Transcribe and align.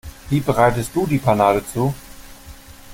Wie 0.31 0.39
bereitest 0.39 0.95
du 0.95 1.05
die 1.05 1.19
Panade 1.19 1.63
zu? 1.63 1.93